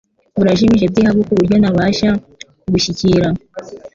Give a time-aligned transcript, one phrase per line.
[0.37, 2.09] burajimije by’ihabu ku buryo ntabasha
[2.61, 3.27] kubushyikira